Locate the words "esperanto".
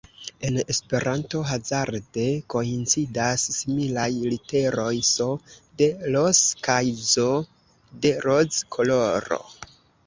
0.73-1.41